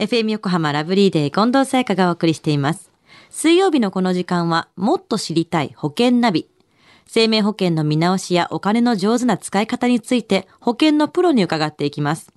[0.00, 2.90] FM 横浜ラブリーデー近藤沙耶香がお送りしています。
[3.30, 6.48] 水曜日のこの時間は、もっと知りたい保険ナビ。
[7.06, 12.32] 生命保険の見直しやお金の上手な使い方について、保険のプロに伺っていきます。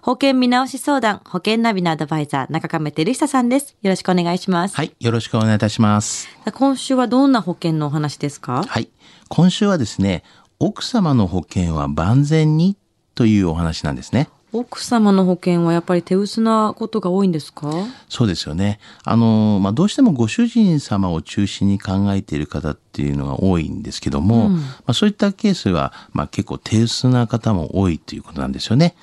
[0.00, 3.76] 保険見直し相談、保険ナビのアドバイザー、中亀照久さんです。
[3.82, 4.74] よろしくお願いします。
[4.74, 4.94] はい。
[4.98, 6.26] よろしくお願いいたします。
[6.54, 8.64] 今週はどんな保険のお話ですか？
[8.66, 8.88] はい。
[9.28, 10.24] 今週はですね、
[10.58, 12.78] 奥様の保険は万全に
[13.14, 14.30] というお話なんですね。
[14.52, 17.70] 奥様の保険はやっぱり手薄なことが多いんですか？
[18.08, 18.80] そうですよね。
[19.02, 28.94] あの、まあ、どうしてもご主人様を中心に考えている方っていうのが多いんですけども、まあ、そういったケースは、まあ、結構手薄な方も多いということなんですよね。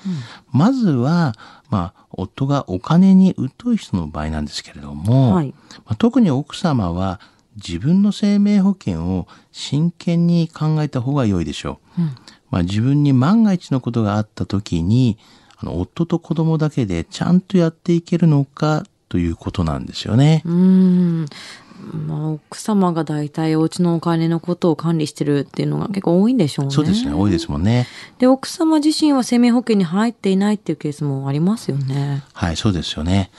[0.52, 1.34] まずは、
[1.68, 7.20] まあ、夫がお金に疎い人の場合なんですけれども、はいまあ、特に奥様は
[7.56, 12.02] 自分の生命保険を真剣に考えた方が良いでしょう。
[12.50, 15.18] まあ、自分に万が一のことがあった時に
[15.58, 20.42] あの夫と子供だけでちゃんとやっていけるのかということなんですよね。
[20.44, 21.26] うーん。
[22.06, 26.70] まあ、奥様が大体お家のお金のことを管理してるっていうのが結構多いんでしょうね。
[26.72, 27.12] そうですね。
[27.12, 27.86] 多いですもんね。
[28.18, 32.22] で、奥様自身は生命保険に入っていないっていうケースもありますよね。
[32.34, 33.30] はい、そうですよね。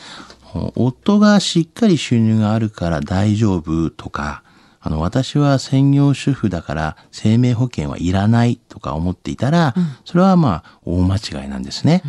[0.76, 4.44] 夫がしっかり収入があるから大丈夫とか、
[4.82, 12.02] あの、私は専業主婦だから生命保険はいらないとか思っていたら、それはまあ大間違いなんですね。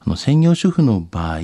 [0.00, 1.40] あの専業主婦の場合、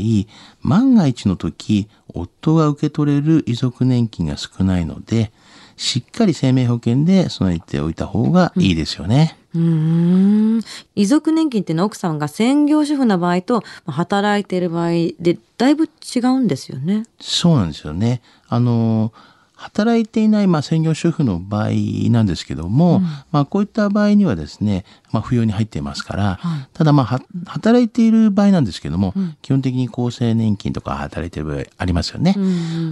[0.62, 5.30] 万が一の時、夫が受け取れる遺族年金が少ないので、
[5.76, 9.38] しっかり生命保険で備えておいた方がいいですよね。
[9.54, 10.62] うーん。
[10.94, 17.04] 遺族年金っていうのは奥さんが専業主婦な場合とまあ働いている場合でだいぶ違うんですよね。
[17.20, 18.22] そうなんですよね。
[18.48, 19.12] あの、
[19.56, 21.70] 働いていない、まあ、専業主婦の場合
[22.10, 23.00] なんですけども、
[23.32, 26.38] まあ、こういった場合にはですね、まあ、扶養に入っていますから、
[26.74, 32.34] ただ、まあ、は働いている場合なんですけども、基本的に厚生年金とか働いている場合ありますよね。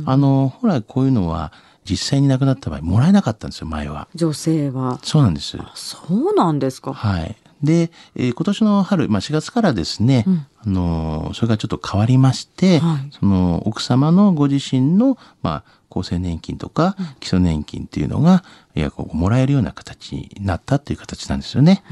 [0.06, 1.52] あの、ほら、こういうのは、
[1.88, 4.08] 実際に亡くなった場合、もらえなかったんですよ、前は。
[4.14, 4.98] 女性は。
[5.02, 5.58] そうなんです。
[5.74, 5.98] そ
[6.30, 6.94] うなんですか。
[6.94, 7.36] はい。
[7.62, 10.24] で、えー今年の春、まあ、4月からですね、
[10.66, 21.84] あのーそれがちょっと変わりまして、はいその奥様のご自身の、まあ、厚生年金とか基礎年金っていうのが、いや、こうもらえるような形になったっていう形なんですよね。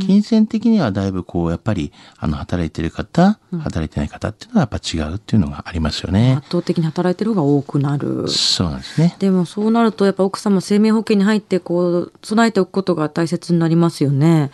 [0.00, 6.36] 金銭的にはだいぶこう、やっぱり、あの、働いてる方、働いてない方っていうのはやっぱ違うっていうのがありますよね。
[6.38, 8.26] 圧倒的に働いてる方が多くなる。
[8.28, 9.14] そうなんですね。
[9.18, 14.50] でもそうなるとやっぱ奥様生命保険に入ってこう備えておくことが大切になりますよね。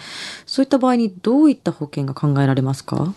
[0.50, 3.14] そういった場合にどういった保険が考えられますか？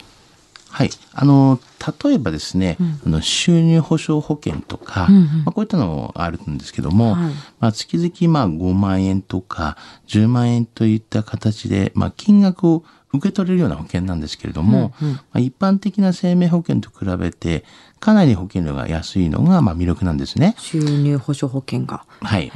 [0.70, 0.92] はい。
[1.14, 1.60] あの、
[2.04, 9.78] 例えばですね、あの収入保障保険とか、うんうんまあ、こういったのあるんですけども、はいまあ、月々まあ5万円とか
[10.08, 12.84] 10万円といった形で、まあ、金額を
[13.14, 17.64] 受け取れるような保険なんですけれども、まあ、一般的な生命保険と比べて、
[18.00, 20.56] かなり保険料が安いのがまあ魅力なんですね。
[20.58, 22.06] 収入保障保険が。
[22.22, 22.52] はい。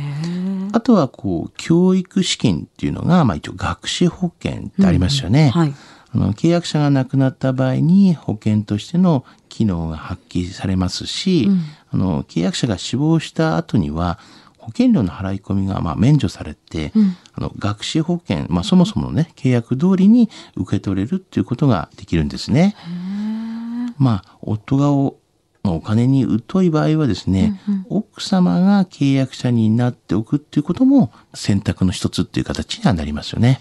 [0.72, 5.50] あとは、こう、教育資金っていうのが、まあ一応学資保険ってありますよね。
[5.50, 5.74] はい。
[6.14, 11.50] あの契約者が亡くなった場合に保険としての機能が発揮されますし、
[11.92, 14.20] あの契約者が死亡した後には
[14.58, 16.92] 保険料の払い込みがまあ免除されて、
[17.34, 22.76] あの学資保険、まあ、そもそものね契約通りに受け取れるっていうことができるんですね。
[23.98, 25.18] まあ夫がお
[25.68, 33.60] まあお金に疎い場合はですね、奥様が契約者になっておくっていうことも選択の一つっていう形にはなりますよね。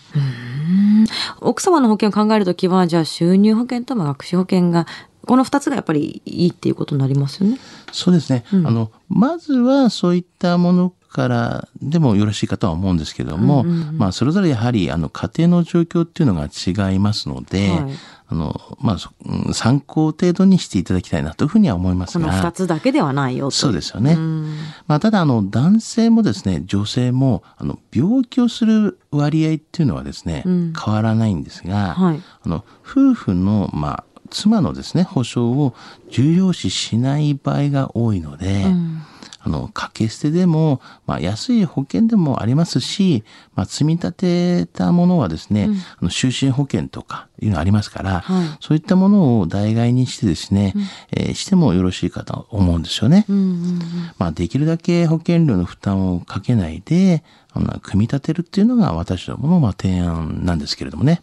[1.40, 4.86] 奥様の保険を考えるときはじゃあ収入保険とまあ学資保険が
[5.26, 7.58] この二つがやっぱりいいっていうことになりますよね。
[7.92, 8.44] そうですね。
[8.52, 17.92] あの、まずはそういったものからでもよろしいかとは思うんですけども、まあ、それぞれやはり、あの、家庭の状況っていうのが違いますので、はい。
[18.28, 23.50] あの、まあ参考程度にしていただきたいなというふうには思いますこのつだけではないよと。
[23.52, 24.14] そうですよね。
[24.14, 24.56] ん。
[24.88, 30.72] まあ、ただ、あの、男性もですね、女性も、あの、病気をする割合っていうのはですね、うん。
[30.72, 32.22] 変わらないんですが、はい。
[32.42, 35.74] あの、夫婦の、まあ、妻のですね、保証を
[36.10, 39.02] 重要視しない場合が多いので、うん
[39.46, 43.22] あの、掛け捨てでも、まあ、安い保険でもありますし、
[43.54, 45.68] まあ、積み立てたものはですね、
[46.00, 50.74] あの就寝保険とかいうのありますから、はいそういったものを代替にしてですね、
[51.12, 53.24] えーしてもよろしいかと思うんですよね。
[53.28, 53.80] うんうん
[54.18, 57.22] まあ、できるだけ保険料の負担をかけないで、
[57.52, 61.22] あの組み立てるっていうのが私どものまあ提案なんですけれどもね。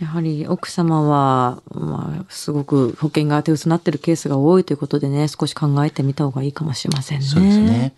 [0.00, 7.26] やはり奥様は、まあ、すごく保険が手薄になってるケースが多いということでね、少し考えてみた方がいいかもしれませんね。
[7.26, 7.94] そうですね。